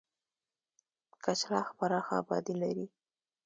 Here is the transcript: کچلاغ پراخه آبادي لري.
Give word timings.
کچلاغ 1.23 1.67
پراخه 1.77 2.13
آبادي 2.21 2.53
لري. 2.61 2.85